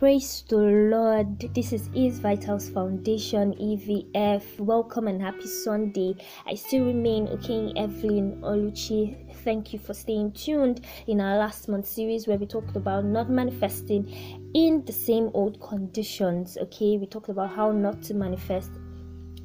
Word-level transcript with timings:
Praise 0.00 0.44
the 0.48 0.56
Lord. 0.56 1.38
This 1.54 1.74
is 1.74 1.90
East 1.92 2.22
Vitals 2.22 2.70
Foundation 2.70 3.52
EVF. 3.60 4.58
Welcome 4.58 5.08
and 5.08 5.20
happy 5.20 5.46
Sunday. 5.46 6.14
I 6.46 6.54
still 6.54 6.86
remain 6.86 7.28
okay, 7.28 7.70
Evelyn 7.76 8.40
Oluchi. 8.40 9.30
Thank 9.44 9.74
you 9.74 9.78
for 9.78 9.92
staying 9.92 10.32
tuned 10.32 10.86
in 11.06 11.20
our 11.20 11.36
last 11.36 11.68
month 11.68 11.86
series 11.86 12.26
where 12.26 12.38
we 12.38 12.46
talked 12.46 12.76
about 12.76 13.04
not 13.04 13.28
manifesting 13.28 14.08
in 14.54 14.82
the 14.86 14.92
same 14.94 15.30
old 15.34 15.60
conditions. 15.60 16.56
Okay, 16.56 16.96
we 16.96 17.04
talked 17.04 17.28
about 17.28 17.54
how 17.54 17.70
not 17.70 18.00
to 18.04 18.14
manifest 18.14 18.70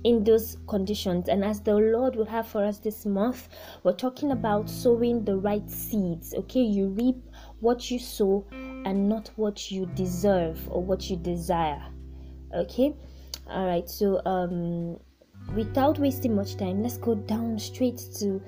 in 0.05 0.23
those 0.23 0.55
conditions. 0.69 1.27
And 1.27 1.43
as 1.43 1.59
the 1.59 1.75
Lord 1.75 2.15
will 2.15 2.27
have 2.27 2.47
for 2.47 2.63
us 2.63 2.77
this 2.77 3.05
month, 3.05 3.49
we're 3.83 3.91
talking 3.91 4.31
about 4.31 4.69
sowing 4.69 5.25
the 5.25 5.35
right 5.35 5.69
seeds. 5.69 6.33
Okay, 6.33 6.61
you 6.61 6.87
reap 6.91 7.17
what 7.59 7.91
you 7.91 7.99
sow 7.99 8.45
and 8.85 9.09
not 9.09 9.29
what 9.35 9.71
you 9.71 9.85
deserve 9.87 10.59
or 10.71 10.81
what 10.81 11.09
you 11.09 11.17
desire. 11.17 11.83
Okay, 12.55 12.95
all 13.49 13.65
right, 13.65 13.89
so 13.89 14.21
um, 14.25 14.97
without 15.55 15.99
wasting 15.99 16.35
much 16.35 16.55
time, 16.55 16.81
let's 16.81 16.97
go 16.97 17.15
down 17.15 17.59
straight 17.59 18.01
to 18.19 18.41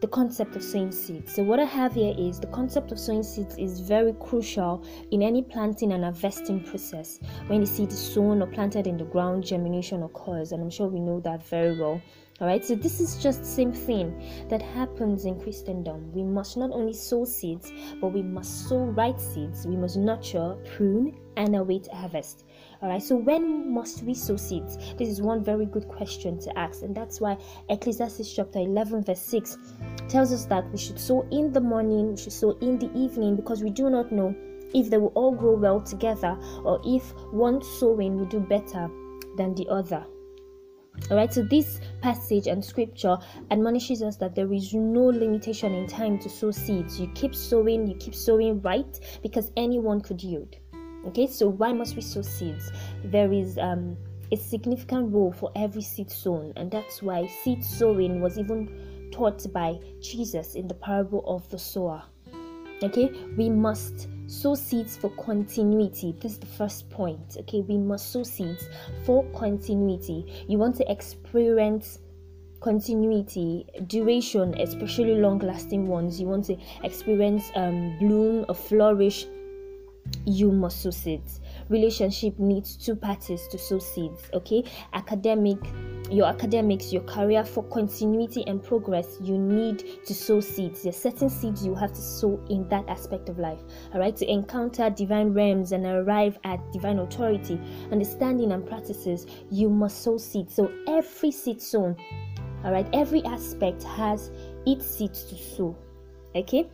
the 0.00 0.06
concept 0.06 0.54
of 0.54 0.62
sowing 0.62 0.92
seeds. 0.92 1.34
So, 1.34 1.42
what 1.42 1.58
I 1.58 1.64
have 1.64 1.94
here 1.94 2.14
is 2.16 2.38
the 2.38 2.46
concept 2.48 2.92
of 2.92 2.98
sowing 2.98 3.22
seeds 3.22 3.56
is 3.58 3.80
very 3.80 4.14
crucial 4.20 4.84
in 5.10 5.22
any 5.22 5.42
planting 5.42 5.92
and 5.92 6.04
harvesting 6.04 6.62
process. 6.62 7.18
When 7.48 7.60
the 7.60 7.66
seed 7.66 7.90
is 7.90 7.98
sown 7.98 8.42
or 8.42 8.46
planted 8.46 8.86
in 8.86 8.96
the 8.96 9.04
ground, 9.04 9.44
germination 9.44 10.02
occurs, 10.02 10.52
and 10.52 10.62
I'm 10.62 10.70
sure 10.70 10.86
we 10.88 11.00
know 11.00 11.20
that 11.20 11.46
very 11.46 11.78
well. 11.78 12.00
All 12.40 12.46
right, 12.46 12.64
so 12.64 12.76
this 12.76 13.00
is 13.00 13.20
just 13.20 13.40
the 13.40 13.46
same 13.46 13.72
thing 13.72 14.22
that 14.48 14.62
happens 14.62 15.24
in 15.24 15.40
Christendom. 15.40 16.12
We 16.12 16.22
must 16.22 16.56
not 16.56 16.70
only 16.70 16.92
sow 16.92 17.24
seeds, 17.24 17.72
but 18.00 18.12
we 18.12 18.22
must 18.22 18.68
sow 18.68 18.78
right 18.78 19.20
seeds. 19.20 19.66
We 19.66 19.76
must 19.76 19.96
nurture, 19.96 20.56
prune, 20.76 21.18
and 21.36 21.56
await 21.56 21.88
harvest. 21.92 22.44
All 22.80 22.90
right, 22.90 23.02
so 23.02 23.16
when 23.16 23.74
must 23.74 24.04
we 24.04 24.14
sow 24.14 24.36
seeds? 24.36 24.76
This 24.98 25.08
is 25.08 25.20
one 25.20 25.42
very 25.42 25.66
good 25.66 25.88
question 25.88 26.38
to 26.38 26.56
ask, 26.56 26.82
and 26.82 26.94
that's 26.94 27.20
why 27.20 27.38
Ecclesiastes 27.70 28.32
chapter 28.32 28.60
11, 28.60 29.02
verse 29.02 29.20
6 29.20 29.58
tells 30.08 30.32
us 30.32 30.44
that 30.44 30.70
we 30.70 30.78
should 30.78 31.00
sow 31.00 31.26
in 31.32 31.52
the 31.52 31.60
morning, 31.60 32.10
we 32.10 32.16
should 32.18 32.32
sow 32.32 32.56
in 32.58 32.78
the 32.78 32.92
evening, 32.96 33.34
because 33.34 33.64
we 33.64 33.70
do 33.70 33.90
not 33.90 34.12
know 34.12 34.32
if 34.74 34.90
they 34.90 34.98
will 34.98 35.12
all 35.16 35.32
grow 35.32 35.56
well 35.56 35.80
together 35.80 36.38
or 36.62 36.80
if 36.84 37.12
one 37.32 37.60
sowing 37.62 38.16
will 38.16 38.26
do 38.26 38.38
better 38.38 38.88
than 39.36 39.56
the 39.56 39.66
other. 39.68 40.06
All 41.10 41.16
right, 41.16 41.32
so 41.32 41.42
this 41.42 41.80
passage 42.00 42.46
and 42.46 42.64
scripture 42.64 43.16
admonishes 43.50 44.02
us 44.02 44.16
that 44.16 44.34
there 44.34 44.52
is 44.52 44.74
no 44.74 45.04
limitation 45.04 45.74
in 45.74 45.86
time 45.86 46.18
to 46.20 46.28
sow 46.28 46.50
seeds. 46.50 47.00
You 47.00 47.08
keep 47.14 47.34
sowing, 47.34 47.86
you 47.86 47.94
keep 47.96 48.14
sowing 48.14 48.60
right 48.62 48.98
because 49.22 49.52
anyone 49.56 50.00
could 50.00 50.22
yield. 50.22 50.56
Okay, 51.06 51.26
so 51.26 51.48
why 51.48 51.72
must 51.72 51.96
we 51.96 52.02
sow 52.02 52.22
seeds? 52.22 52.70
There 53.04 53.32
is 53.32 53.56
um, 53.58 53.96
a 54.32 54.36
significant 54.36 55.12
role 55.12 55.32
for 55.32 55.50
every 55.56 55.82
seed 55.82 56.10
sown, 56.10 56.52
and 56.56 56.70
that's 56.70 57.02
why 57.02 57.26
seed 57.26 57.64
sowing 57.64 58.20
was 58.20 58.38
even 58.38 59.10
taught 59.12 59.50
by 59.52 59.78
Jesus 60.00 60.54
in 60.54 60.68
the 60.68 60.74
parable 60.74 61.24
of 61.26 61.48
the 61.48 61.58
sower. 61.58 62.02
Okay, 62.82 63.10
we 63.36 63.48
must 63.48 64.08
sow 64.28 64.54
seeds 64.54 64.96
for 64.96 65.10
continuity. 65.10 66.14
This 66.20 66.32
is 66.32 66.38
the 66.38 66.46
first 66.46 66.88
point. 66.90 67.36
Okay, 67.40 67.62
we 67.62 67.78
must 67.78 68.12
sow 68.12 68.22
seeds 68.22 68.68
for 69.04 69.24
continuity. 69.32 70.44
You 70.46 70.58
want 70.58 70.76
to 70.76 70.90
experience 70.90 71.98
continuity, 72.60 73.66
duration, 73.86 74.54
especially 74.60 75.14
long 75.14 75.38
lasting 75.38 75.86
ones. 75.86 76.20
You 76.20 76.26
want 76.26 76.44
to 76.46 76.56
experience 76.84 77.50
um, 77.56 77.96
bloom 77.98 78.44
or 78.48 78.54
flourish 78.54 79.26
you 80.24 80.50
must 80.50 80.82
sow 80.82 80.90
seeds. 80.90 81.40
Relationship 81.68 82.38
needs 82.38 82.76
two 82.76 82.96
parties 82.96 83.46
to 83.48 83.58
sow 83.58 83.78
seeds. 83.78 84.30
Okay, 84.32 84.64
academic, 84.92 85.58
your 86.10 86.26
academics, 86.26 86.92
your 86.92 87.02
career 87.02 87.44
for 87.44 87.62
continuity 87.64 88.44
and 88.46 88.62
progress, 88.62 89.18
you 89.20 89.38
need 89.38 90.04
to 90.04 90.14
sow 90.14 90.40
seeds. 90.40 90.82
There's 90.82 90.96
certain 90.96 91.30
seeds 91.30 91.64
you 91.64 91.74
have 91.74 91.92
to 91.92 92.00
sow 92.00 92.40
in 92.48 92.68
that 92.68 92.88
aspect 92.88 93.28
of 93.28 93.38
life. 93.38 93.60
All 93.92 94.00
right, 94.00 94.16
to 94.16 94.30
encounter 94.30 94.90
divine 94.90 95.32
realms 95.32 95.72
and 95.72 95.84
arrive 95.86 96.38
at 96.44 96.60
divine 96.72 96.98
authority, 96.98 97.60
understanding 97.92 98.52
and 98.52 98.66
practices, 98.66 99.26
you 99.50 99.68
must 99.68 100.02
sow 100.02 100.18
seeds. 100.18 100.54
So 100.54 100.72
every 100.86 101.30
seed 101.30 101.60
sown, 101.60 101.96
all 102.64 102.72
right, 102.72 102.88
every 102.92 103.24
aspect 103.24 103.82
has 103.82 104.30
its 104.66 104.86
seeds 104.86 105.24
to 105.24 105.36
sow. 105.36 105.76
Okay 106.34 106.68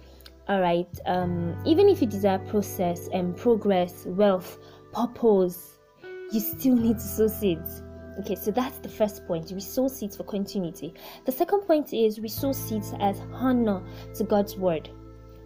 all 0.47 0.61
right 0.61 0.89
um 1.07 1.57
even 1.65 1.89
if 1.89 2.03
you 2.03 2.07
desire 2.07 2.39
process 2.51 3.09
and 3.15 3.35
progress 3.35 4.05
wealth 4.05 4.59
purpose 4.93 5.79
you 6.33 6.41
still 6.41 6.77
need 6.77 6.97
to 6.97 7.03
sow 7.03 7.27
seeds 7.27 7.83
okay 8.19 8.35
so 8.35 8.51
that's 8.51 8.79
the 8.79 8.89
first 8.89 9.27
point 9.27 9.51
we 9.53 9.61
sow 9.61 9.89
seeds 9.89 10.17
for 10.17 10.25
continuity. 10.25 10.95
The 11.25 11.33
second 11.33 11.61
point 11.63 11.93
is 11.93 12.21
we 12.21 12.29
sow 12.29 12.53
seeds 12.53 12.93
as 13.01 13.21
honor 13.33 13.83
to 14.15 14.25
god's 14.25 14.57
word. 14.57 14.89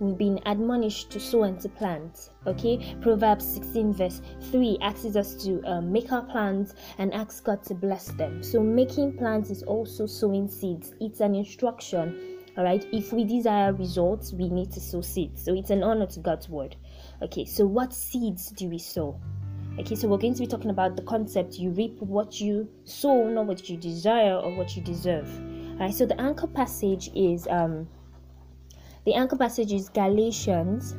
We've 0.00 0.16
been 0.16 0.38
admonished 0.46 1.10
to 1.10 1.20
sow 1.20 1.42
and 1.42 1.60
to 1.60 1.68
plant 1.68 2.30
okay? 2.46 2.96
Proverbs 3.00 3.46
16 3.46 3.92
verse 3.92 4.22
3 4.50 4.78
asks 4.80 5.16
us 5.16 5.34
to 5.44 5.62
um, 5.64 5.92
make 5.92 6.12
our 6.12 6.22
plans 6.22 6.74
and 6.98 7.12
ask 7.14 7.44
god 7.44 7.62
to 7.64 7.74
bless 7.74 8.08
them. 8.12 8.42
So 8.42 8.62
making 8.62 9.18
plans 9.18 9.50
is 9.50 9.62
also 9.62 10.06
sowing 10.06 10.48
seeds. 10.48 10.94
It's 11.00 11.20
an 11.20 11.34
instruction 11.34 12.36
all 12.56 12.64
right 12.64 12.84
if 12.92 13.12
we 13.12 13.24
desire 13.24 13.72
results 13.72 14.32
we 14.32 14.48
need 14.48 14.72
to 14.72 14.80
sow 14.80 15.00
seeds. 15.00 15.44
So 15.44 15.54
it's 15.54 15.70
an 15.70 15.82
honor 15.82 16.06
to 16.06 16.20
god's 16.20 16.48
word. 16.48 16.76
Okay 17.22 17.44
so 17.44 17.66
what 17.66 17.92
seeds 17.92 18.50
do 18.50 18.68
we 18.68 18.78
sow 18.78 19.20
okay 19.78 19.94
so 19.94 20.08
we're 20.08 20.18
going 20.18 20.34
to 20.34 20.40
be 20.40 20.46
talking 20.46 20.70
about 20.70 20.96
the 20.96 21.02
concept 21.02 21.54
you 21.54 21.70
reap 21.70 22.00
what 22.00 22.40
you 22.40 22.68
sow 22.84 23.28
not 23.28 23.46
what 23.46 23.68
you 23.70 23.76
desire 23.76 24.34
or 24.34 24.54
what 24.56 24.76
you 24.76 24.82
deserve. 24.82 25.28
All 25.72 25.86
right 25.86 25.94
so 25.94 26.04
the 26.04 26.20
anchor 26.20 26.48
passage 26.48 27.10
is 27.14 27.46
um 27.48 27.88
the 29.04 29.14
anchor 29.14 29.36
passage 29.36 29.72
is 29.72 29.88
galatians. 29.88 30.96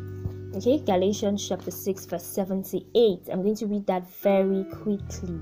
Okay 0.56 0.80
galatians 0.80 1.46
chapter 1.48 1.72
6 1.72 2.06
verse 2.06 2.24
78 2.24 3.28
i'm 3.32 3.44
going 3.44 3.56
to 3.56 3.68
read 3.68 3.86
that 3.88 4.10
very 4.22 4.64
quickly. 4.64 5.40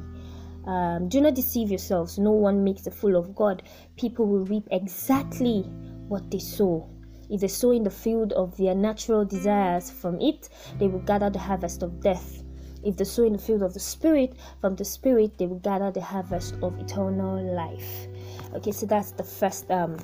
Um, 0.66 1.08
do 1.08 1.22
not 1.22 1.34
deceive 1.34 1.70
yourselves. 1.70 2.18
No 2.18 2.32
one 2.32 2.64
makes 2.64 2.88
a 2.88 2.92
fool 2.92 3.16
of 3.16 3.36
god. 3.36 3.64
People 3.98 4.26
will 4.26 4.46
reap 4.46 4.68
exactly 4.72 5.62
what 6.08 6.30
they 6.30 6.40
sow. 6.40 6.90
If 7.30 7.42
they 7.42 7.48
sow 7.48 7.72
in 7.72 7.84
the 7.84 7.90
field 7.90 8.34
of 8.34 8.58
their 8.58 8.74
natural 8.76 9.24
desires, 9.26 9.92
from 9.92 10.20
it 10.20 10.50
they 10.80 10.88
will 10.88 11.00
gather 11.00 11.30
the 11.30 11.40
harvest 11.40 11.84
of 11.84 12.02
death. 12.02 12.44
If 12.84 12.98
they 12.98 13.04
sow 13.04 13.24
in 13.24 13.34
the 13.34 13.40
field 13.40 13.64
of 13.64 13.74
the 13.74 13.80
Spirit, 13.80 14.34
from 14.62 14.76
the 14.76 14.86
Spirit 14.86 15.38
they 15.38 15.48
will 15.48 15.60
gather 15.60 15.92
the 15.92 16.02
harvest 16.02 16.56
of 16.62 16.78
eternal 16.80 17.44
life. 17.56 18.08
Okay, 18.54 18.72
so 18.72 18.86
that's 18.86 19.12
the 19.12 19.24
first 19.24 19.70
um, 19.72 19.98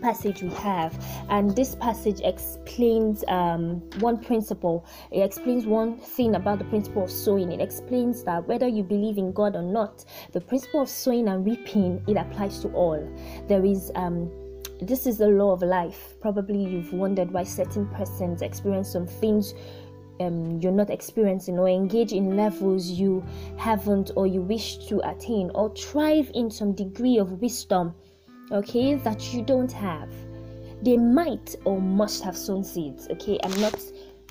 passage 0.00 0.42
we 0.42 0.50
have 0.50 0.94
and 1.28 1.56
this 1.56 1.74
passage 1.74 2.20
explains 2.22 3.24
um, 3.26 3.80
one 3.98 4.16
principle 4.16 4.86
it 5.10 5.22
explains 5.22 5.66
one 5.66 5.98
thing 5.98 6.36
about 6.36 6.60
the 6.60 6.64
principle 6.66 7.02
of 7.02 7.10
sowing 7.10 7.50
it 7.50 7.60
explains 7.60 8.22
that 8.22 8.46
whether 8.46 8.68
you 8.68 8.84
believe 8.84 9.18
in 9.18 9.32
god 9.32 9.56
or 9.56 9.62
not 9.62 10.04
the 10.34 10.40
principle 10.40 10.82
of 10.82 10.88
sowing 10.88 11.26
and 11.26 11.44
reaping 11.44 12.00
it 12.06 12.16
applies 12.16 12.60
to 12.60 12.68
all 12.68 13.12
there 13.48 13.64
is 13.64 13.90
um, 13.96 14.30
this 14.80 15.06
is 15.06 15.18
the 15.18 15.26
law 15.26 15.52
of 15.52 15.62
life. 15.62 16.14
Probably 16.20 16.62
you've 16.62 16.92
wondered 16.92 17.32
why 17.32 17.42
certain 17.42 17.86
persons 17.88 18.42
experience 18.42 18.92
some 18.92 19.06
things 19.06 19.54
um, 20.20 20.60
you're 20.60 20.72
not 20.72 20.90
experiencing 20.90 21.58
or 21.58 21.68
engage 21.68 22.12
in 22.12 22.36
levels 22.36 22.88
you 22.88 23.24
haven't 23.56 24.10
or 24.16 24.26
you 24.26 24.42
wish 24.42 24.78
to 24.88 25.00
attain 25.08 25.50
or 25.54 25.74
thrive 25.74 26.30
in 26.34 26.50
some 26.50 26.72
degree 26.72 27.18
of 27.18 27.40
wisdom, 27.40 27.94
okay, 28.52 28.94
that 28.94 29.32
you 29.32 29.42
don't 29.42 29.72
have. 29.72 30.10
They 30.82 30.96
might 30.96 31.56
or 31.64 31.80
must 31.80 32.22
have 32.24 32.36
sown 32.36 32.62
seeds, 32.64 33.08
okay. 33.10 33.38
I'm 33.42 33.60
not, 33.60 33.82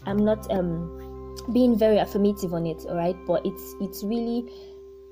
I'm 0.06 0.23
not 0.23 0.50
um 0.51 1.35
being 1.53 1.77
very 1.77 1.97
affirmative 1.97 2.53
on 2.53 2.65
it, 2.65 2.85
all 2.88 2.95
right, 2.95 3.15
but 3.25 3.45
it's 3.45 3.75
it's 3.81 4.03
really 4.03 4.45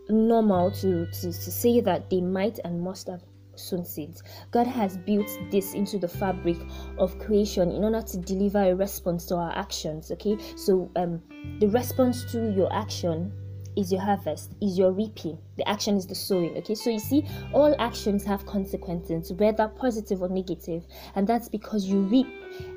normal 0.09 0.71
to 0.71 1.05
to, 1.07 1.21
to 1.21 1.51
say 1.51 1.79
that 1.81 2.09
they 2.09 2.21
might 2.21 2.59
and 2.63 2.81
must 2.81 3.07
have 3.07 3.23
sown 3.59 3.85
seeds. 3.85 4.23
God 4.51 4.67
has 4.67 4.97
built 4.97 5.29
this 5.51 5.73
into 5.73 5.97
the 5.97 6.07
fabric 6.07 6.57
of 6.97 7.17
creation 7.19 7.71
in 7.71 7.83
order 7.83 8.01
to 8.01 8.17
deliver 8.17 8.59
a 8.59 8.75
response 8.75 9.25
to 9.27 9.35
our 9.35 9.55
actions. 9.55 10.11
Okay, 10.11 10.37
so 10.55 10.91
um, 10.95 11.21
the 11.59 11.67
response 11.67 12.29
to 12.31 12.51
your 12.51 12.71
action 12.73 13.31
is 13.75 13.91
your 13.91 14.01
harvest, 14.01 14.53
is 14.61 14.77
your 14.77 14.91
reaping. 14.91 15.37
The 15.57 15.67
action 15.67 15.97
is 15.97 16.07
the 16.07 16.15
sowing. 16.15 16.57
Okay, 16.57 16.75
so 16.75 16.89
you 16.89 16.99
see, 16.99 17.25
all 17.53 17.75
actions 17.79 18.23
have 18.23 18.45
consequences, 18.45 19.33
whether 19.33 19.67
positive 19.67 20.21
or 20.21 20.29
negative, 20.29 20.85
and 21.15 21.27
that's 21.27 21.49
because 21.49 21.85
you 21.85 22.01
reap 22.01 22.27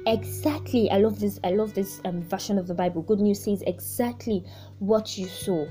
exactly. 0.06 0.90
I 0.90 0.98
love 0.98 1.20
this. 1.20 1.38
I 1.44 1.50
love 1.50 1.74
this 1.74 2.00
um, 2.04 2.22
version 2.22 2.58
of 2.58 2.66
the 2.66 2.74
Bible. 2.74 3.02
Good 3.02 3.20
news 3.20 3.42
says 3.42 3.62
exactly 3.66 4.44
what 4.78 5.16
you 5.16 5.26
sow 5.26 5.68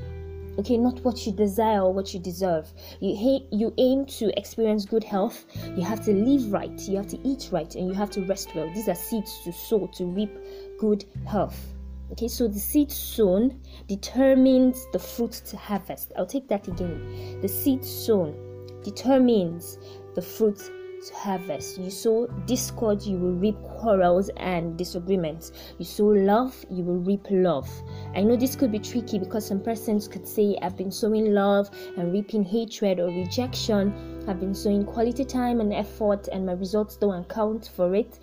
okay 0.57 0.77
not 0.77 0.99
what 1.01 1.25
you 1.25 1.31
desire 1.31 1.81
or 1.81 1.93
what 1.93 2.13
you 2.13 2.19
deserve. 2.19 2.71
You 2.99 3.41
you 3.51 3.73
aim 3.77 4.05
to 4.17 4.37
experience 4.37 4.85
good 4.85 5.03
health. 5.03 5.45
You 5.75 5.83
have 5.83 6.03
to 6.05 6.13
live 6.13 6.51
right. 6.51 6.79
You 6.81 6.97
have 6.97 7.07
to 7.07 7.19
eat 7.27 7.49
right 7.51 7.73
and 7.75 7.87
you 7.87 7.93
have 7.93 8.09
to 8.11 8.21
rest 8.21 8.55
well. 8.55 8.71
These 8.73 8.89
are 8.89 8.95
seeds 8.95 9.41
to 9.43 9.51
sow 9.51 9.87
to 9.93 10.05
reap 10.05 10.31
good 10.79 11.05
health. 11.25 11.73
Okay, 12.11 12.27
so 12.29 12.47
the 12.47 12.59
seed 12.59 12.89
sown 12.89 13.59
determines 13.87 14.87
the 14.93 14.99
fruit 14.99 15.33
to 15.47 15.57
harvest. 15.57 16.13
I'll 16.17 16.25
take 16.25 16.47
that 16.47 16.67
again. 16.67 17.39
The 17.41 17.49
seed 17.49 17.83
sown 17.83 18.33
determines 18.81 19.77
the 20.15 20.21
fruit 20.21 20.71
to 21.05 21.13
harvest. 21.13 21.77
You 21.77 21.89
sow 21.91 22.27
discord, 22.45 23.01
you 23.03 23.17
will 23.17 23.33
reap 23.33 23.61
quarrels 23.63 24.29
and 24.37 24.77
disagreements. 24.77 25.51
You 25.77 25.85
sow 25.85 26.07
love, 26.07 26.65
you 26.69 26.83
will 26.83 26.99
reap 26.99 27.25
love. 27.29 27.69
I 28.15 28.21
know 28.21 28.35
this 28.35 28.55
could 28.55 28.71
be 28.71 28.79
tricky 28.79 29.19
because 29.19 29.45
some 29.45 29.61
persons 29.61 30.07
could 30.07 30.27
say, 30.27 30.57
I've 30.61 30.77
been 30.77 30.91
sowing 30.91 31.33
love 31.33 31.69
and 31.97 32.13
reaping 32.13 32.43
hatred 32.43 32.99
or 32.99 33.07
rejection. 33.07 34.23
I've 34.27 34.39
been 34.39 34.55
sowing 34.55 34.85
quality 34.85 35.25
time 35.25 35.61
and 35.61 35.73
effort, 35.73 36.27
and 36.31 36.45
my 36.45 36.53
results 36.53 36.97
don't 36.97 37.21
account 37.21 37.71
for 37.75 37.95
it. 37.95 38.19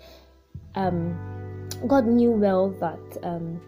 Um, 0.75 1.67
God 1.87 2.05
knew 2.07 2.31
well 2.31 2.69
that. 2.79 3.17
Um, 3.23 3.61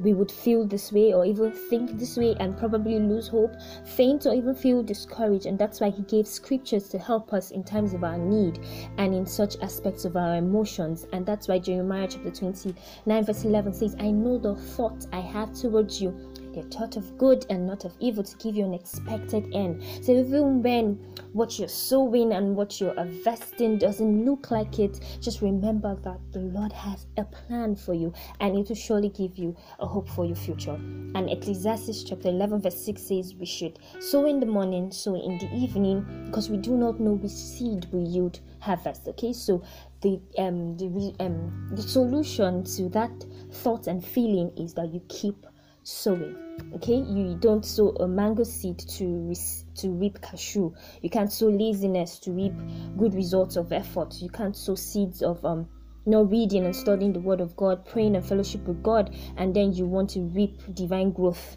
we 0.00 0.14
would 0.14 0.30
feel 0.30 0.64
this 0.66 0.92
way 0.92 1.12
or 1.12 1.24
even 1.24 1.52
think 1.52 1.98
this 1.98 2.16
way 2.16 2.36
and 2.40 2.56
probably 2.56 2.98
lose 2.98 3.28
hope, 3.28 3.54
faint, 3.86 4.26
or 4.26 4.34
even 4.34 4.54
feel 4.54 4.82
discouraged. 4.82 5.46
And 5.46 5.58
that's 5.58 5.80
why 5.80 5.90
He 5.90 6.02
gave 6.02 6.26
scriptures 6.26 6.88
to 6.88 6.98
help 6.98 7.32
us 7.32 7.50
in 7.50 7.64
times 7.64 7.94
of 7.94 8.04
our 8.04 8.18
need 8.18 8.60
and 8.98 9.14
in 9.14 9.26
such 9.26 9.56
aspects 9.62 10.04
of 10.04 10.16
our 10.16 10.36
emotions. 10.36 11.06
And 11.12 11.24
that's 11.24 11.48
why 11.48 11.58
Jeremiah 11.58 12.08
chapter 12.08 12.30
29, 12.30 13.24
verse 13.24 13.44
11 13.44 13.74
says, 13.74 13.96
I 13.98 14.10
know 14.10 14.38
the 14.38 14.54
thought 14.54 15.06
I 15.12 15.20
have 15.20 15.52
towards 15.54 16.00
you 16.00 16.34
taught 16.62 16.96
of 16.96 17.18
good 17.18 17.44
and 17.50 17.66
not 17.66 17.84
of 17.84 17.92
evil 18.00 18.22
to 18.22 18.36
give 18.38 18.56
you 18.56 18.64
an 18.64 18.72
expected 18.72 19.52
end. 19.52 19.82
So 20.02 20.12
even 20.12 20.62
when 20.62 20.94
what 21.32 21.58
you're 21.58 21.68
sowing 21.68 22.32
and 22.32 22.54
what 22.54 22.80
you're 22.80 22.94
investing 22.94 23.78
doesn't 23.78 24.24
look 24.24 24.50
like 24.50 24.78
it, 24.78 25.00
just 25.20 25.42
remember 25.42 25.96
that 25.96 26.20
the 26.32 26.38
Lord 26.38 26.72
has 26.72 27.06
a 27.16 27.24
plan 27.24 27.74
for 27.74 27.92
you 27.92 28.12
and 28.40 28.56
it 28.56 28.68
will 28.68 28.76
surely 28.76 29.08
give 29.08 29.36
you 29.36 29.56
a 29.80 29.86
hope 29.86 30.08
for 30.08 30.24
your 30.24 30.36
future. 30.36 30.74
And 30.74 31.28
Ecclesiastes 31.28 32.04
chapter 32.04 32.28
11, 32.28 32.62
verse 32.62 32.84
6 32.84 33.02
says 33.02 33.34
we 33.34 33.46
should 33.46 33.78
sow 34.00 34.26
in 34.26 34.40
the 34.40 34.46
morning, 34.46 34.90
sow 34.92 35.16
in 35.16 35.38
the 35.38 35.52
evening, 35.54 36.24
because 36.26 36.48
we 36.48 36.56
do 36.56 36.76
not 36.76 37.00
know 37.00 37.12
which 37.12 37.32
seed 37.32 37.86
will 37.92 38.06
yield 38.06 38.40
harvest. 38.60 39.08
Okay, 39.08 39.32
so 39.32 39.62
the 40.00 40.20
um 40.38 40.76
the 40.76 41.14
um 41.20 41.68
the 41.72 41.82
solution 41.82 42.62
to 42.62 42.88
that 42.90 43.24
thought 43.50 43.86
and 43.86 44.04
feeling 44.04 44.52
is 44.56 44.74
that 44.74 44.92
you 44.92 45.00
keep 45.08 45.46
sowing 45.84 46.36
okay? 46.74 46.96
You 46.96 47.36
don't 47.38 47.64
sow 47.64 47.90
a 47.90 48.08
mango 48.08 48.42
seed 48.44 48.78
to 48.78 49.34
to 49.76 49.90
reap 49.90 50.20
cashew. 50.20 50.72
You 51.02 51.10
can't 51.10 51.32
sow 51.32 51.48
laziness 51.48 52.18
to 52.20 52.32
reap 52.32 52.54
good 52.96 53.14
results 53.14 53.56
of 53.56 53.72
effort. 53.72 54.16
You 54.20 54.28
can't 54.28 54.56
sow 54.56 54.74
seeds 54.74 55.22
of 55.22 55.44
um 55.44 55.68
not 56.06 56.30
reading 56.30 56.64
and 56.64 56.76
studying 56.76 57.12
the 57.12 57.20
word 57.20 57.40
of 57.40 57.56
god 57.56 57.86
praying 57.86 58.14
and 58.14 58.24
fellowship 58.24 58.62
with 58.66 58.82
god 58.82 59.16
and 59.38 59.56
then 59.56 59.72
you 59.72 59.86
want 59.86 60.10
to 60.10 60.20
reap 60.20 60.60
divine 60.74 61.12
growth. 61.12 61.56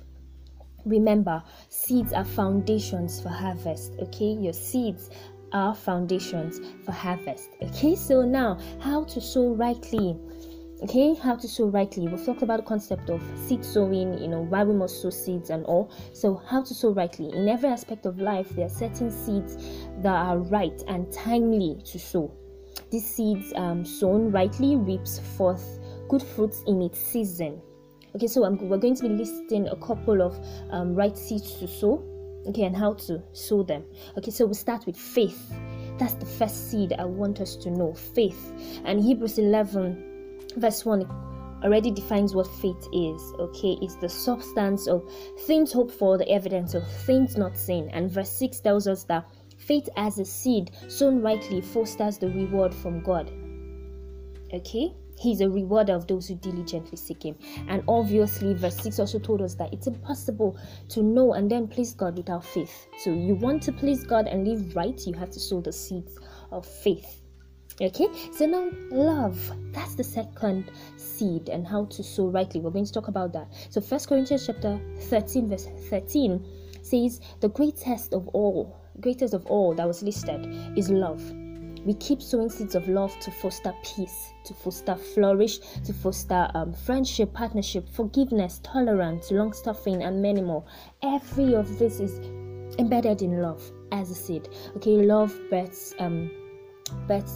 Remember 0.86 1.44
seeds 1.70 2.14
are 2.14 2.24
foundations 2.24 3.22
for 3.22 3.30
harvest 3.30 3.94
okay? 4.00 4.34
Your 4.40 4.54
seeds 4.54 5.10
are 5.54 5.76
foundations 5.76 6.62
for 6.86 6.92
harvest 6.92 7.50
okay? 7.62 7.96
So 7.96 8.22
now 8.22 8.58
how 8.80 9.04
to 9.06 9.22
sow 9.22 9.54
rightly 9.54 10.18
okay 10.84 11.16
how 11.16 11.36
to 11.36 11.48
sow 11.48 11.68
rightly. 11.68 12.08
We've 12.08 12.24
talked 12.24 12.44
about 12.44 12.58
the 12.58 12.64
concept 12.64 13.10
of 13.10 13.22
seed 13.36 13.66
sowing 13.66 14.18
you 14.20 14.28
know 14.28 14.42
why 14.42 14.64
we 14.64 14.74
must 14.74 15.02
sow 15.02 15.10
seeds 15.10 15.50
and 15.50 15.66
all. 15.66 15.92
So 16.14 16.42
how 16.48 16.62
to 16.64 16.74
sow 16.74 16.92
rightly. 16.92 17.34
In 17.34 17.48
every 17.48 17.70
aspect 17.70 18.06
of 18.06 18.20
life 18.20 18.50
there 18.50 18.66
are 18.66 18.70
certain 18.70 19.12
seeds 19.12 19.58
that 20.02 20.14
are 20.14 20.38
right 20.38 20.84
and 20.88 21.12
timely 21.12 21.82
to 21.86 22.00
sow. 22.00 22.32
These 22.92 23.08
seeds 23.08 23.54
um, 23.56 23.84
sown 23.84 24.32
rightly 24.32 24.76
reaps 24.76 25.20
forth 25.36 25.80
good 26.10 26.22
fruits 26.22 26.64
in 26.68 26.82
its 26.82 27.00
season. 27.00 27.62
Okay 28.16 28.28
so 28.28 28.44
I'm, 28.44 28.58
we're 28.70 28.78
going 28.78 28.96
to 28.96 29.04
be 29.04 29.10
listing 29.10 29.68
a 29.68 29.76
couple 29.78 30.22
of 30.22 30.40
um, 30.70 30.94
right 30.94 31.18
seeds 31.18 31.54
to 31.60 31.68
sow 31.68 32.04
okay 32.48 32.64
and 32.64 32.76
how 32.78 32.94
to 32.94 33.22
sow 33.34 33.64
them. 33.64 33.84
Okay 34.18 34.32
so 34.32 34.46
we 34.46 34.54
start 34.54 34.86
with 34.86 34.98
faith. 34.98 35.52
That's 35.98 36.14
the 36.14 36.28
first 36.28 36.70
seed 36.70 36.94
i 37.00 37.04
want 37.04 37.42
us 37.42 37.56
to 37.56 37.72
know 37.72 37.94
faith. 37.94 38.54
And 38.86 39.04
hebrews 39.04 39.40
11 39.40 40.17
verse 40.58 40.86
1 40.86 41.06
already 41.64 41.92
defines 41.92 42.36
what 42.36 42.48
faith 42.48 42.88
is 42.94 43.22
okay? 43.40 43.78
It's 43.82 43.96
the 43.96 44.10
substance 44.10 44.88
of 44.88 45.04
things 45.46 45.72
hoped 45.72 45.94
for 45.94 46.18
the 46.18 46.30
evidence 46.30 46.74
of 46.74 46.88
things 47.06 47.38
not 47.38 47.58
seen. 47.58 47.90
And 47.90 48.12
verse 48.12 48.32
6 48.32 48.60
tells 48.60 48.88
us 48.88 49.04
that 49.06 49.30
faith 49.58 49.90
as 49.98 50.20
a 50.20 50.26
seed 50.26 50.72
sown 50.88 51.22
rightly 51.22 51.62
fosters 51.62 52.18
the 52.18 52.30
reward 52.30 52.74
from 52.76 53.02
god 53.02 53.32
okay? 54.54 54.94
He's 55.20 55.42
a 55.42 55.50
rewarder 55.50 55.94
of 55.94 56.08
those 56.08 56.28
who 56.28 56.36
diligently 56.36 56.96
seek 56.96 57.24
him. 57.24 57.36
And 57.68 57.84
obviously 57.88 58.54
verse 58.54 58.78
6 58.78 59.00
also 59.00 59.20
told 59.20 59.42
us 59.42 59.56
that 59.56 59.74
it's 59.74 59.88
impossible 59.88 60.58
to 60.90 61.02
know 61.02 61.34
and 61.34 61.50
then 61.50 61.68
please 61.68 61.94
god 61.94 62.18
without 62.18 62.46
faith. 62.46 62.88
So 63.00 63.12
you 63.12 63.36
want 63.36 63.64
to 63.64 63.72
please 63.72 64.04
god 64.04 64.28
and 64.28 64.48
live 64.48 64.76
right 64.76 65.00
you 65.06 65.14
have 65.14 65.32
to 65.32 65.40
sow 65.40 65.62
the 65.62 65.74
seeds 65.74 66.18
of 66.52 66.66
faith 66.66 67.24
okay 67.80 68.08
so 68.32 68.46
now 68.46 68.70
love 68.90 69.52
that's 69.72 69.94
the 69.96 70.04
second 70.04 70.72
seed 70.96 71.48
and 71.50 71.68
how 71.68 71.86
to 71.86 72.02
sow 72.02 72.28
rightly 72.28 72.60
we're 72.60 72.72
going 72.72 72.86
to 72.86 72.92
talk 72.92 73.08
about 73.08 73.32
that 73.32 73.48
so 73.70 73.80
first 73.80 74.08
corinthians 74.08 74.48
chapter 74.48 74.80
13 75.02 75.48
verse 75.48 75.68
13 75.90 76.44
says 76.82 77.22
the 77.40 77.50
greatest 77.50 78.14
of 78.14 78.28
all 78.30 78.82
greatest 79.00 79.36
of 79.36 79.46
all 79.46 79.76
that 79.76 79.88
was 79.88 80.02
listed 80.02 80.48
is 80.76 80.90
love 80.90 81.22
we 81.86 81.94
keep 81.94 82.22
sowing 82.22 82.50
seeds 82.50 82.76
of 82.76 82.90
love 82.90 83.18
to 83.22 83.32
foster 83.32 83.74
peace, 83.82 84.34
to 84.44 84.54
foster 84.54 84.98
flourish, 84.98 85.60
to 85.86 85.94
foster 85.94 86.52
um, 86.54 86.74
friendship, 86.74 87.32
partnership, 87.34 87.88
forgiveness, 87.88 88.60
tolerance, 88.62 89.32
long 89.32 89.54
suffering, 89.54 90.04
and 90.04 90.22
many 90.22 90.42
more. 90.42 90.66
Every 91.02 91.54
of 91.54 91.80
this 91.80 92.02
is 92.02 92.20
embedded 92.78 93.22
in 93.22 93.42
love 93.42 93.64
as 93.94 94.12
a 94.12 94.16
seed. 94.16 94.50
Okay, 94.76 94.98
love 94.98 95.34
births 95.50 95.94
um, 96.00 96.30
but 97.08 97.30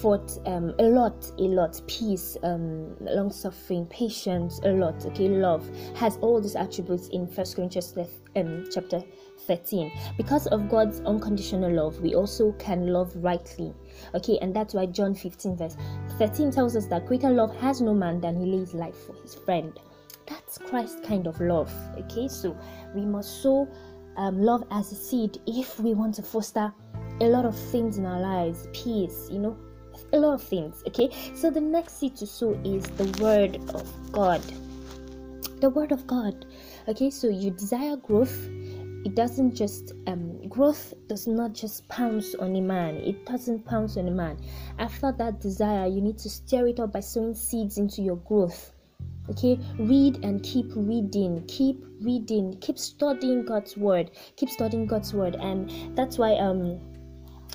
fought 0.00 0.38
um, 0.46 0.74
a 0.78 0.84
lot, 0.84 1.30
a 1.38 1.42
lot. 1.42 1.80
Peace, 1.86 2.36
um, 2.42 2.96
long 3.00 3.30
suffering, 3.30 3.86
patience, 3.86 4.60
a 4.64 4.70
lot. 4.70 5.04
Okay, 5.06 5.28
love 5.28 5.68
has 5.96 6.16
all 6.18 6.40
these 6.40 6.56
attributes 6.56 7.08
in 7.08 7.26
First 7.26 7.56
Corinthians 7.56 7.94
um, 8.36 8.66
chapter 8.72 9.02
13. 9.46 9.92
Because 10.16 10.46
of 10.48 10.68
God's 10.68 11.00
unconditional 11.00 11.72
love, 11.72 12.00
we 12.00 12.14
also 12.14 12.52
can 12.52 12.86
love 12.86 13.12
rightly. 13.16 13.74
Okay, 14.14 14.38
and 14.40 14.54
that's 14.54 14.74
why 14.74 14.86
John 14.86 15.14
15 15.14 15.56
verse 15.56 15.76
13 16.18 16.50
tells 16.50 16.76
us 16.76 16.86
that 16.86 17.06
greater 17.06 17.30
love 17.30 17.54
has 17.56 17.80
no 17.80 17.94
man 17.94 18.20
than 18.20 18.38
he 18.38 18.46
lays 18.46 18.74
life 18.74 18.96
for 19.06 19.14
his 19.22 19.34
friend. 19.34 19.78
That's 20.26 20.58
Christ 20.58 21.02
kind 21.02 21.26
of 21.26 21.40
love. 21.40 21.72
Okay, 21.98 22.28
so 22.28 22.56
we 22.94 23.04
must 23.04 23.42
sow 23.42 23.68
um, 24.16 24.38
love 24.38 24.64
as 24.70 24.92
a 24.92 24.94
seed 24.94 25.38
if 25.46 25.78
we 25.80 25.94
want 25.94 26.14
to 26.16 26.22
foster 26.22 26.72
a 27.20 27.24
lot 27.24 27.44
of 27.44 27.56
things 27.56 27.98
in 27.98 28.06
our 28.06 28.20
lives 28.20 28.66
peace 28.72 29.28
you 29.30 29.38
know 29.38 29.56
a 30.12 30.18
lot 30.18 30.34
of 30.34 30.42
things 30.42 30.82
okay? 30.86 31.10
So 31.34 31.50
the 31.50 31.60
next 31.60 31.98
seed 31.98 32.16
to 32.16 32.26
sow 32.26 32.58
is 32.64 32.84
the 32.84 33.22
word 33.22 33.56
of 33.74 34.12
god. 34.12 34.42
The 35.60 35.70
word 35.70 35.92
of 35.92 36.06
god 36.06 36.46
okay? 36.88 37.10
So 37.10 37.28
you 37.28 37.50
desire 37.50 37.96
growth. 37.96 38.48
It 39.02 39.14
doesn't 39.14 39.54
just 39.54 39.92
um, 40.06 40.46
growth 40.48 40.92
does 41.08 41.26
not 41.26 41.54
just 41.54 41.88
pounce 41.88 42.34
on 42.34 42.54
a 42.56 42.60
man. 42.60 42.96
It 42.96 43.24
doesn't 43.24 43.64
pounce 43.64 43.96
on 43.96 44.08
a 44.08 44.10
man. 44.10 44.38
After 44.78 45.12
that 45.12 45.40
desire 45.40 45.86
you 45.86 46.00
need 46.00 46.18
to 46.18 46.30
stir 46.30 46.68
it 46.68 46.80
up 46.80 46.92
by 46.92 47.00
sowing 47.00 47.34
seeds 47.34 47.78
into 47.78 48.02
your 48.02 48.16
growth 48.16 48.72
okay? 49.28 49.58
Read 49.78 50.24
and 50.24 50.42
keep 50.42 50.66
reading. 50.74 51.44
Keep 51.46 51.84
reading. 52.00 52.58
Keep 52.60 52.78
studying 52.78 53.44
god's 53.44 53.76
word. 53.76 54.10
Keep 54.36 54.50
studying 54.50 54.86
god's 54.86 55.14
word. 55.14 55.36
And 55.36 55.96
that's 55.96 56.18
why 56.18 56.34
um 56.34 56.80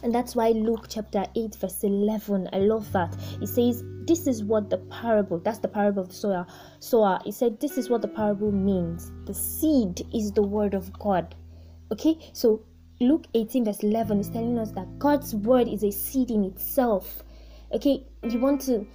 and 0.06 0.14
that's 0.14 0.36
why 0.36 0.50
Luke 0.50 0.86
chapter 0.88 1.26
8, 1.36 1.56
verse 1.56 1.84
11, 1.84 2.50
I 2.54 2.60
love 2.60 2.92
that. 2.92 3.18
It 3.42 3.48
says, 3.48 3.84
This 4.06 4.28
is 4.28 4.44
what 4.44 4.70
the 4.70 4.78
parable, 4.78 5.40
that's 5.40 5.58
the 5.58 5.68
parable 5.68 6.04
of 6.04 6.10
the 6.10 6.14
sower. 6.14 6.46
sower. 6.80 7.20
It 7.26 7.34
said, 7.34 7.60
This 7.60 7.76
is 7.76 7.90
what 7.90 8.04
the 8.04 8.08
parable 8.08 8.52
means. 8.52 9.12
The 9.26 9.34
seed 9.34 10.06
is 10.14 10.32
the 10.32 10.44
word 10.44 10.76
of 10.76 10.94
God. 11.00 11.34
Okay, 11.92 12.20
so 12.34 12.62
Luke 13.02 13.26
18, 13.34 13.66
verse 13.66 13.82
11 13.82 14.20
is 14.20 14.30
telling 14.30 14.60
us 14.60 14.70
that 14.74 15.00
God's 15.00 15.34
word 15.34 15.68
is 15.68 15.84
a 15.84 15.92
seed 15.92 16.30
in 16.30 16.44
itself. 16.44 17.24
Okay, 17.72 18.06
you 18.22 18.40
want 18.40 18.62
to 18.62 18.86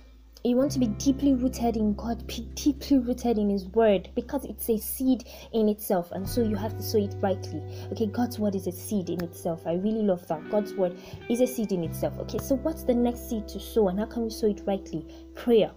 you 0.43 0.57
want 0.57 0.73
to 0.73 0.79
be 0.79 0.87
deeply 0.87 1.35
rooted 1.35 1.77
in 1.77 1.95
God, 1.95 2.27
be 2.27 2.49
deeply 2.55 2.99
rooted 2.99 3.39
in 3.39 3.51
His 3.51 3.67
Word 3.67 4.09
because 4.15 4.45
it's 4.45 4.69
a 4.71 4.79
seed 4.79 5.25
in 5.53 5.69
itself, 5.69 6.13
and 6.13 6.29
so 6.29 6.43
you 6.43 6.57
have 6.57 6.77
to 6.77 6.83
sow 6.83 6.99
it 6.99 7.15
rightly. 7.21 7.63
Okay, 7.93 8.07
God's 8.07 8.39
Word 8.39 8.55
is 8.55 8.67
a 8.67 8.73
seed 8.73 9.11
in 9.11 9.23
itself. 9.23 9.67
I 9.67 9.75
really 9.75 10.03
love 10.03 10.27
that. 10.29 10.49
God's 10.51 10.73
Word 10.75 10.97
is 11.29 11.41
a 11.41 11.47
seed 11.47 11.73
in 11.73 11.85
itself. 11.85 12.19
Okay, 12.21 12.39
so 12.39 12.57
what's 12.57 12.85
the 12.85 12.95
next 12.95 13.29
seed 13.29 13.49
to 13.49 13.61
sow, 13.61 13.89
and 13.89 13.99
how 13.99 14.07
can 14.07 14.23
we 14.23 14.31
sow 14.31 14.47
it 14.47 14.63
rightly? 14.67 15.07
Prayer 15.35 15.73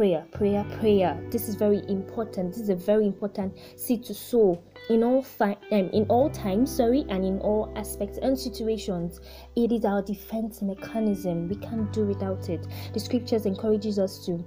prayer, 0.00 0.24
prayer, 0.32 0.64
prayer. 0.78 1.20
This 1.30 1.46
is 1.46 1.56
very 1.56 1.82
important. 1.88 2.52
This 2.52 2.62
is 2.62 2.70
a 2.70 2.74
very 2.74 3.04
important 3.06 3.58
seed 3.76 4.02
to 4.04 4.14
sow 4.14 4.62
in 4.88 5.04
all 5.04 5.22
fi- 5.22 5.56
um, 5.72 5.90
in 5.92 6.04
all 6.08 6.30
times, 6.30 6.74
sorry, 6.74 7.04
and 7.08 7.24
in 7.24 7.38
all 7.40 7.72
aspects 7.76 8.18
and 8.22 8.38
situations. 8.38 9.20
It 9.56 9.72
is 9.72 9.84
our 9.84 10.02
defense 10.02 10.62
mechanism. 10.62 11.48
We 11.48 11.56
can't 11.56 11.92
do 11.92 12.06
without 12.06 12.48
it. 12.48 12.66
The 12.92 13.00
scriptures 13.00 13.46
encourages 13.46 13.98
us 13.98 14.24
to 14.26 14.44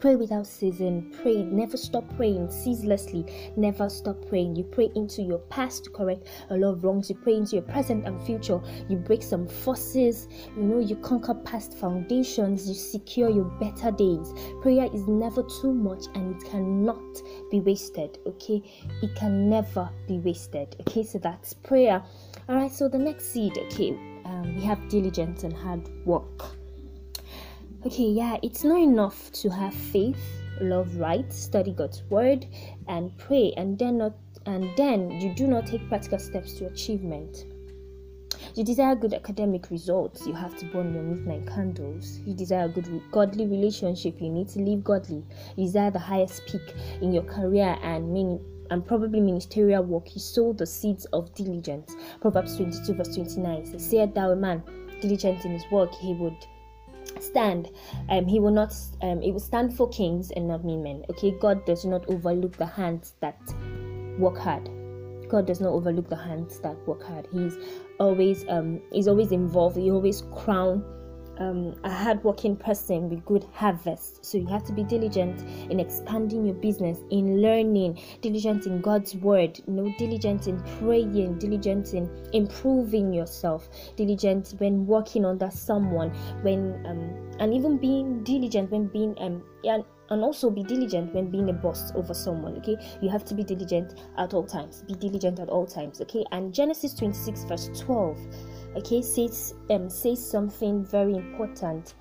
Pray 0.00 0.16
without 0.16 0.46
ceasing. 0.46 1.14
Pray. 1.22 1.42
Never 1.42 1.76
stop 1.76 2.04
praying 2.16 2.50
ceaselessly. 2.50 3.24
Never 3.56 3.88
stop 3.88 4.16
praying. 4.28 4.56
You 4.56 4.64
pray 4.64 4.90
into 4.94 5.22
your 5.22 5.38
past 5.38 5.84
to 5.84 5.90
correct 5.90 6.26
a 6.50 6.56
lot 6.56 6.72
of 6.72 6.84
wrongs. 6.84 7.10
You 7.10 7.16
pray 7.16 7.34
into 7.34 7.56
your 7.56 7.62
present 7.62 8.06
and 8.06 8.20
future. 8.22 8.60
You 8.88 8.96
break 8.96 9.22
some 9.22 9.46
forces. 9.46 10.28
You 10.56 10.62
know, 10.62 10.80
you 10.80 10.96
conquer 10.96 11.34
past 11.34 11.74
foundations. 11.74 12.68
You 12.68 12.74
secure 12.74 13.28
your 13.28 13.44
better 13.44 13.90
days. 13.90 14.32
Prayer 14.62 14.88
is 14.92 15.06
never 15.06 15.42
too 15.60 15.72
much 15.72 16.04
and 16.14 16.34
it 16.34 16.48
cannot 16.50 17.22
be 17.50 17.60
wasted. 17.60 18.18
Okay. 18.26 18.62
It 19.02 19.14
can 19.14 19.48
never 19.48 19.88
be 20.08 20.18
wasted. 20.18 20.76
Okay. 20.80 21.04
So 21.04 21.18
that's 21.18 21.52
prayer. 21.52 22.02
All 22.48 22.56
right. 22.56 22.72
So 22.72 22.88
the 22.88 22.98
next 22.98 23.32
seed. 23.32 23.56
Okay. 23.58 23.90
Um, 24.24 24.56
we 24.56 24.62
have 24.62 24.88
diligence 24.88 25.44
and 25.44 25.52
hard 25.52 25.86
work 26.06 26.56
okay 27.84 28.04
yeah 28.04 28.36
it's 28.42 28.64
not 28.64 28.80
enough 28.80 29.30
to 29.32 29.48
have 29.48 29.74
faith 29.74 30.18
love 30.60 30.96
right 30.96 31.32
study 31.32 31.72
god's 31.72 32.02
word 32.04 32.46
and 32.88 33.16
pray 33.18 33.52
and 33.56 33.78
then 33.78 33.98
not 33.98 34.14
and 34.46 34.70
then 34.76 35.10
you 35.20 35.32
do 35.34 35.46
not 35.46 35.66
take 35.66 35.88
practical 35.88 36.18
steps 36.18 36.54
to 36.54 36.66
achievement. 36.66 37.46
You 38.54 38.62
desire 38.62 38.94
good 38.94 39.14
academic 39.14 39.70
results 39.70 40.26
you 40.26 40.32
have 40.34 40.56
to 40.58 40.66
burn 40.66 40.92
your 40.92 41.02
midnight 41.02 41.46
candles. 41.46 42.18
You 42.26 42.34
desire 42.34 42.66
a 42.66 42.68
good 42.68 43.02
godly 43.10 43.46
relationship 43.46 44.20
you 44.20 44.28
need 44.28 44.48
to 44.50 44.60
live 44.60 44.84
godly. 44.84 45.24
You 45.56 45.64
desire 45.64 45.90
the 45.90 45.98
highest 45.98 46.46
peak 46.46 46.74
in 47.00 47.12
your 47.12 47.22
career 47.24 47.78
and 47.82 48.12
many 48.12 48.38
and 48.70 48.86
probably 48.86 49.20
ministerial 49.20 49.84
work, 49.84 50.08
he 50.08 50.18
sowed 50.18 50.56
the 50.56 50.66
seeds 50.66 51.04
of 51.06 51.34
diligence. 51.34 51.94
Proverbs 52.22 52.56
22, 52.56 52.94
verse 52.94 53.14
29 53.14 53.66
says, 53.66 53.90
Said 53.90 54.14
thou 54.14 54.30
a 54.30 54.36
man 54.36 54.62
diligent 55.02 55.44
in 55.44 55.52
his 55.52 55.64
work, 55.70 55.92
he 55.96 56.14
would 56.14 56.36
stand. 57.22 57.70
Um 58.08 58.26
he 58.26 58.40
will 58.40 58.50
not 58.52 58.74
um 59.02 59.22
it 59.22 59.32
will 59.32 59.40
stand 59.40 59.76
for 59.76 59.88
kings 59.88 60.30
and 60.32 60.48
not 60.48 60.64
mean 60.64 60.82
men. 60.82 61.04
Okay 61.10 61.32
god 61.40 61.64
does 61.66 61.84
not 61.84 62.04
overlook 62.08 62.56
the 62.56 62.66
hands 62.66 63.14
that 63.20 63.38
work 64.18 64.38
hard. 64.38 64.68
God 65.28 65.46
does 65.46 65.60
not 65.60 65.70
overlook 65.70 66.08
the 66.08 66.16
hands 66.16 66.60
that 66.60 66.76
work 66.86 67.02
hard. 67.02 67.28
He's 67.32 67.56
always 67.98 68.44
um 68.48 68.80
he's 68.92 69.08
always 69.08 69.32
involved. 69.32 69.76
He 69.76 69.90
always 69.90 70.22
crown 70.34 70.84
um, 71.38 71.74
a 71.84 71.90
hardworking 71.90 72.56
person 72.56 73.08
with 73.08 73.24
good 73.24 73.46
harvest. 73.52 74.24
So 74.24 74.38
you 74.38 74.46
have 74.46 74.64
to 74.64 74.72
be 74.72 74.84
diligent 74.84 75.42
in 75.70 75.80
expanding 75.80 76.44
your 76.44 76.54
business, 76.54 76.98
in 77.10 77.40
learning, 77.42 78.00
diligent 78.20 78.66
in 78.66 78.80
God's 78.80 79.14
word, 79.16 79.60
you 79.66 79.74
know, 79.74 79.94
diligent 79.98 80.46
in 80.46 80.60
praying, 80.78 81.38
diligent 81.38 81.94
in 81.94 82.10
improving 82.32 83.12
yourself, 83.12 83.68
diligent 83.96 84.54
when 84.58 84.86
working 84.86 85.24
under 85.24 85.50
someone, 85.50 86.10
when 86.42 86.84
um, 86.86 87.24
and 87.40 87.52
even 87.52 87.76
being 87.76 88.22
diligent 88.24 88.70
when 88.70 88.86
being 88.86 89.14
um 89.18 89.42
and 89.64 89.84
and 90.14 90.22
also 90.22 90.48
be 90.48 90.62
diligent 90.62 91.12
when 91.12 91.28
being 91.28 91.50
a 91.50 91.52
boss 91.52 91.92
over 91.96 92.14
someone 92.14 92.56
okay? 92.56 92.76
You 93.02 93.10
have 93.10 93.24
to 93.24 93.34
be 93.34 93.42
diligent 93.42 93.98
at 94.16 94.32
all 94.32 94.46
times. 94.46 94.84
Be 94.86 94.94
diligent 94.94 95.40
at 95.40 95.48
all 95.48 95.66
times 95.66 96.00
okay? 96.00 96.24
And 96.30 96.54
genesis 96.54 96.94
26 96.94 97.44
verse 97.44 97.68
12 97.80 98.18
okay 98.76 99.02
says 99.02 99.54
um 99.70 99.90
says 99.90 100.24
something 100.24 100.84
very 100.84 101.14
important. 101.14 101.94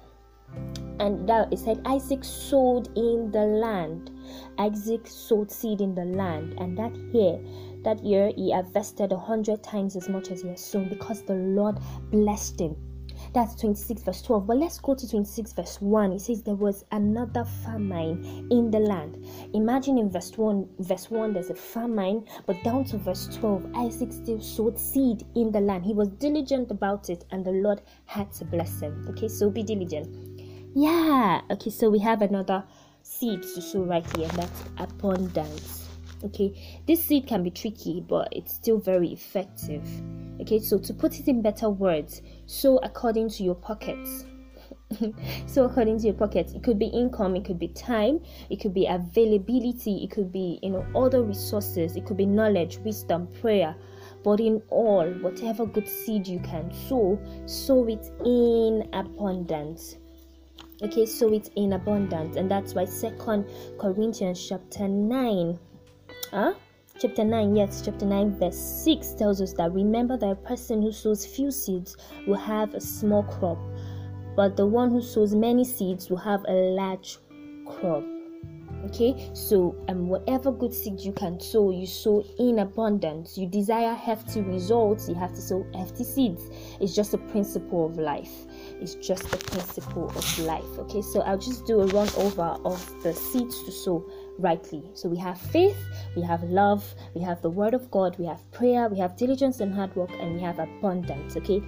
And 1.00 1.27
that 1.27 1.51
it 1.51 1.58
said 1.58 1.82
isaac 1.86 2.24
sowed 2.24 2.88
in 2.96 3.32
the 3.32 3.46
land. 3.46 4.12
Isaac 4.60 5.08
sowed 5.08 5.51
seed 5.51 5.82
in 5.82 5.96
the 5.96 6.05
land. 6.05 6.53
And 6.60 6.77
that 6.77 6.96
year 6.96 7.39
that 7.84 8.03
year 8.05 8.32
he 8.36 8.51
harvested 8.51 9.12
a 9.12 9.17
hundred 9.17 9.63
times 9.63 9.96
as 9.96 10.08
much 10.08 10.29
as 10.29 10.43
he 10.43 10.50
had 10.50 10.60
sown 10.60 10.88
because 10.88 11.24
the 11.24 11.34
lord 11.34 11.79
blessed 12.12 12.62
him 12.62 12.75
that's 13.34 13.56
26 13.56 14.04
verse 14.04 14.22
12. 14.22 14.46
But 14.48 14.58
let's 14.58 14.80
go 14.80 14.96
to 14.96 15.10
26 15.10 15.54
verse 15.54 15.82
1. 15.82 16.13
It 16.13 16.22
says 16.22 16.44
there 16.44 16.56
was 16.56 16.86
another 16.92 17.46
famine 17.63 18.48
in 18.52 18.72
the 18.72 18.80
land. 18.80 19.25
Imagine 19.54 19.98
in 19.98 20.10
verse 20.10 20.38
1, 20.38 20.70
verse 20.80 21.10
1 21.10 21.34
there's 21.34 21.50
a 21.50 21.56
famine, 21.56 22.25
but 22.46 22.63
down 22.63 22.86
to 22.86 22.98
verse 22.98 23.28
12, 23.36 23.72
Isaac 23.75 24.13
still 24.13 24.40
sowed 24.40 24.80
seed 24.80 25.25
in 25.36 25.52
the 25.52 25.60
land. 25.60 25.86
He 25.86 25.94
was 25.94 26.10
diligent 26.10 26.72
about 26.72 27.10
it, 27.10 27.25
and 27.32 27.44
the 27.44 27.52
Lord 27.52 27.82
had 28.06 28.32
to 28.34 28.46
bless 28.46 28.80
him. 28.80 29.06
Okay, 29.10 29.28
so 29.28 29.50
be 29.50 29.63
diligent. 29.63 30.08
Yeah, 30.75 31.42
okay, 31.52 31.70
so 31.70 31.90
we 31.90 32.00
have 32.00 32.22
another 32.22 32.63
seed 33.02 33.44
to 33.44 33.62
sow 33.62 33.84
right 33.84 34.06
here, 34.16 34.28
that's 34.30 34.63
abundance 34.78 35.84
okay 36.24 36.82
this 36.88 37.04
seed 37.04 37.28
can 37.28 37.44
be 37.44 37.52
tricky 37.52 38.00
but 38.08 38.30
it's 38.32 38.54
still 38.54 38.78
very 38.78 39.10
effective 39.10 39.84
okay 40.40 40.60
so 40.60 40.78
to 40.78 40.94
put 40.94 41.20
it 41.20 41.28
in 41.28 41.42
better 41.42 41.70
words 41.70 42.22
so 42.46 42.78
according 42.80 43.30
to 43.30 43.44
your 43.44 43.56
pockets. 43.56 44.25
So 45.48 45.66
according 45.66 46.00
to 46.00 46.06
your 46.06 46.13
pockets 46.13 46.54
it 46.54 46.63
could 46.63 46.78
be 46.78 46.86
income 46.86 47.36
it 47.36 47.46
could 47.46 47.60
be 47.60 47.68
time 47.70 48.20
it 48.50 48.58
could 48.58 48.74
be 48.74 48.86
availability 48.88 50.04
it 50.04 50.12
could 50.12 50.32
be 50.32 50.60
you 50.62 50.70
know 50.70 50.86
other 50.96 51.24
resources 51.24 51.96
it 51.96 52.06
could 52.06 52.18
be 52.18 52.25
knowledge 52.25 52.78
wisdom 52.80 53.28
prayer. 53.42 53.75
But 54.24 54.40
in 54.40 54.62
all 54.70 55.06
whatever 55.22 55.66
good 55.66 55.88
seed 55.88 56.28
you 56.28 56.40
can 56.40 56.72
sow 56.88 57.20
sow 57.46 57.88
it 57.88 58.12
in 58.25 58.88
abundance. 58.94 59.98
Okay 60.82 61.06
sow 61.06 61.34
it 61.34 61.50
in 61.56 61.74
abundance. 61.74 62.36
And 62.36 62.50
that's 62.50 62.74
why 62.74 62.86
second 62.86 63.46
corinthians 63.80 64.48
chapter 64.48 64.88
9 64.88 65.60
Huh? 66.32 66.54
Chapter 67.00 67.26
9, 67.26 67.56
yes, 67.56 67.82
chapter 67.84 68.06
9, 68.06 68.38
verse 68.40 68.56
6 68.58 69.14
tells 69.16 69.42
us 69.42 69.54
that 69.54 69.74
remember 69.74 70.16
that 70.16 70.30
a 70.30 70.36
person 70.36 70.82
who 70.82 70.92
sows 70.92 71.26
few 71.26 71.50
seeds 71.50 71.98
will 72.28 72.36
have 72.38 72.76
a 72.76 72.80
small 72.80 73.24
crop, 73.24 73.58
but 74.36 74.56
the 74.56 74.66
one 74.66 74.92
who 74.92 75.02
sows 75.02 75.34
many 75.34 75.66
seeds 75.66 76.10
will 76.10 76.18
have 76.18 76.46
a 76.48 76.54
large 76.54 77.18
crop. 77.66 78.04
Okay 78.86 79.32
so 79.34 79.76
um 79.88 80.10
whatever 80.10 80.52
good 80.52 80.74
seeds 80.74 81.06
you 81.06 81.14
can 81.14 81.40
sow 81.40 81.72
you 81.72 81.88
sow 81.88 82.24
in 82.38 82.60
abundance. 82.60 83.38
You 83.38 83.48
desire 83.48 83.94
hefty 83.94 84.42
results 84.42 85.08
you 85.08 85.16
have 85.16 85.34
to 85.34 85.42
sow 85.42 85.66
hefty 85.74 86.04
seeds. 86.04 86.50
It's 86.82 86.94
just 86.94 87.14
a 87.14 87.18
principle 87.18 87.86
of 87.86 87.98
life. 87.98 88.46
It's 88.82 88.96
just 88.96 89.24
a 89.34 89.38
principle 89.38 90.10
of 90.10 90.40
life 90.40 90.78
okay? 90.80 91.02
So 91.02 91.22
i'll 91.22 91.38
just 91.38 91.66
do 91.66 91.80
a 91.80 91.88
run 91.88 92.10
over 92.18 92.58
of 92.66 93.04
the 93.04 93.14
seeds 93.14 93.64
to 93.64 93.72
sow 93.72 94.06
rightly 94.40 94.84
so 94.94 95.08
we 95.08 95.18
have 95.18 95.40
faith 95.40 95.78
we 96.16 96.22
have 96.22 96.44
love 96.44 96.96
we 97.13 97.22
have 97.22 97.42
the 97.42 97.50
word 97.50 97.74
of 97.74 97.90
god 97.92 98.18
we 98.18 98.25
have 98.25 98.40
prayer 98.52 98.88
we 98.90 98.98
have 98.98 99.16
diligence 99.16 99.60
and 99.60 99.74
hard 99.74 99.96
work 99.96 100.10
and 100.20 100.34
we 100.34 100.42
have 100.42 100.60
abundance 100.60 101.38
okay 101.38 101.62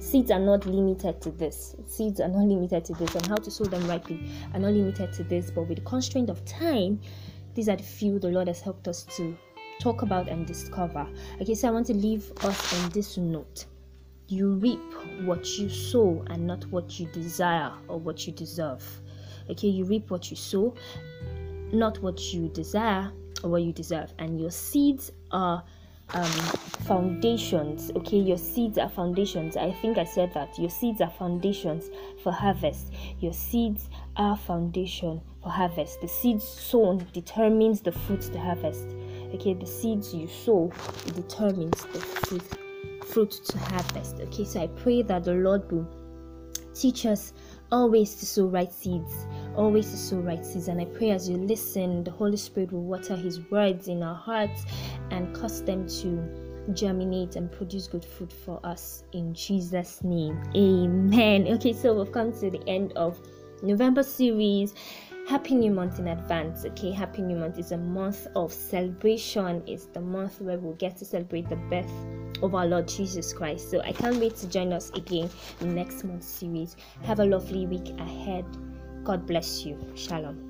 seeds 0.00 0.30
are 0.30 0.40
not 0.40 0.66
limited 0.66 1.20
to 1.20 1.30
this. 1.30 1.76
Seeds 1.86 2.20
are 2.20 2.28
not 2.28 2.46
limited 2.46 2.84
to 2.86 2.94
this, 2.94 3.14
and 3.14 3.26
how 3.26 3.36
to 3.36 3.50
sow 3.50 3.64
them 3.64 3.86
rightly 3.86 4.32
are 4.54 4.58
not 4.58 4.72
limited 4.72 5.12
to 5.12 5.24
this. 5.24 5.50
But 5.50 5.68
with 5.68 5.78
the 5.78 5.84
constraint 5.84 6.30
of 6.30 6.44
time, 6.44 7.00
these 7.54 7.68
are 7.68 7.76
the 7.76 7.82
few 7.82 8.18
the 8.18 8.28
Lord 8.28 8.48
has 8.48 8.60
helped 8.60 8.88
us 8.88 9.04
to 9.16 9.36
talk 9.78 10.02
about 10.02 10.28
and 10.28 10.46
discover. 10.46 11.06
Okay, 11.40 11.54
so 11.54 11.68
I 11.68 11.70
want 11.70 11.86
to 11.88 11.94
leave 11.94 12.32
us 12.44 12.82
on 12.82 12.90
this 12.90 13.16
note. 13.16 13.66
You 14.28 14.54
reap 14.54 14.80
what 15.22 15.58
you 15.58 15.68
sow 15.68 16.24
and 16.28 16.46
not 16.46 16.64
what 16.66 16.98
you 16.98 17.06
desire 17.06 17.72
or 17.88 17.98
what 17.98 18.26
you 18.26 18.32
deserve. 18.32 18.84
Okay, 19.50 19.68
you 19.68 19.84
reap 19.84 20.10
what 20.10 20.30
you 20.30 20.36
sow, 20.36 20.74
not 21.72 21.98
what 22.02 22.32
you 22.32 22.48
desire 22.48 23.10
or 23.42 23.50
what 23.50 23.62
you 23.62 23.72
deserve. 23.72 24.12
And 24.18 24.40
your 24.40 24.50
seeds 24.50 25.12
are 25.30 25.62
um, 26.12 26.24
foundations 26.86 27.90
okay? 27.96 28.18
Your 28.18 28.38
seeds 28.38 28.78
are 28.78 28.88
foundations. 28.88 29.56
I 29.56 29.72
think 29.72 29.98
i 29.98 30.04
said 30.04 30.34
that. 30.34 30.58
Your 30.58 30.70
seeds 30.70 31.00
are 31.00 31.10
foundations 31.10 31.88
for 32.22 32.32
harvest. 32.32 32.92
Your 33.20 33.32
seeds 33.32 33.88
are 34.16 34.36
foundation 34.36 35.20
for 35.42 35.50
harvest. 35.50 36.00
The 36.00 36.08
seeds 36.08 36.46
sown 36.46 37.06
determines 37.12 37.80
the 37.80 37.92
fruits 37.92 38.28
to 38.30 38.40
harvest 38.40 38.86
okay? 39.34 39.54
The 39.54 39.66
seeds 39.66 40.14
you 40.14 40.28
sow 40.28 40.72
determines 41.14 41.84
the 41.86 42.00
fruit 42.00 42.42
fruit 43.06 43.30
to 43.30 43.58
harvest 43.58 44.16
okay? 44.20 44.44
So 44.44 44.62
i 44.62 44.66
pray 44.68 45.02
that 45.02 45.24
the 45.24 45.32
lord 45.32 45.70
will 45.72 45.88
teach 46.74 47.06
us 47.06 47.32
always 47.72 48.14
to 48.16 48.26
sow 48.26 48.46
right 48.46 48.72
seeds 48.72 49.26
always 49.56 49.90
to 49.90 49.96
sow 49.96 50.18
right 50.18 50.44
seeds. 50.44 50.68
And 50.68 50.80
I 50.80 50.84
pray 50.84 51.10
as 51.10 51.28
you 51.28 51.36
listen, 51.36 52.04
the 52.04 52.10
Holy 52.10 52.36
Spirit 52.36 52.72
will 52.72 52.82
water 52.82 53.16
His 53.16 53.40
words 53.50 53.88
in 53.88 54.02
our 54.02 54.14
hearts 54.14 54.64
and 55.10 55.34
cause 55.34 55.62
them 55.62 55.88
to 55.88 56.72
germinate 56.74 57.36
and 57.36 57.50
produce 57.50 57.86
good 57.86 58.04
fruit 58.04 58.32
for 58.32 58.60
us 58.64 59.04
in 59.12 59.34
Jesus' 59.34 60.02
name. 60.04 60.40
Amen. 60.54 61.46
Okay, 61.48 61.72
so 61.72 61.94
we've 61.94 62.12
come 62.12 62.32
to 62.32 62.50
the 62.50 62.62
end 62.68 62.92
of 62.94 63.20
November 63.62 64.02
series. 64.02 64.74
Happy 65.28 65.54
New 65.54 65.70
Month 65.70 65.98
in 65.98 66.08
advance. 66.08 66.64
Okay, 66.64 66.90
Happy 66.90 67.22
New 67.22 67.36
Month 67.36 67.58
is 67.58 67.72
a 67.72 67.76
month 67.76 68.26
of 68.34 68.52
celebration. 68.52 69.62
It's 69.66 69.86
the 69.86 70.00
month 70.00 70.40
where 70.40 70.58
we'll 70.58 70.74
get 70.74 70.96
to 70.98 71.04
celebrate 71.04 71.48
the 71.48 71.56
birth 71.56 71.92
of 72.42 72.54
our 72.54 72.66
Lord 72.66 72.88
Jesus 72.88 73.32
Christ. 73.32 73.70
So 73.70 73.80
I 73.80 73.92
can't 73.92 74.16
wait 74.16 74.36
to 74.36 74.48
join 74.48 74.72
us 74.72 74.90
again 74.90 75.30
in 75.60 75.74
next 75.74 76.04
month's 76.04 76.26
series. 76.26 76.76
Have 77.04 77.20
a 77.20 77.24
lovely 77.24 77.66
week 77.66 77.90
ahead. 78.00 78.44
God 79.04 79.26
bless 79.26 79.66
you. 79.66 79.78
Shalom. 79.94 80.49